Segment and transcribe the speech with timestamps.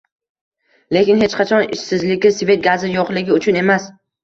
[0.97, 3.91] Lekin hech qachon ishsizligi, svet-gazi yoʻqligi uchun emas.